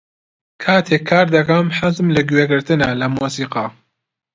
کاتێک 0.63 1.03
کار 1.09 1.27
دەکەم، 1.35 1.65
حەزم 1.77 2.07
لە 2.15 2.21
گوێگرتنە 2.29 2.89
لە 3.01 3.07
مۆسیقا. 3.15 3.65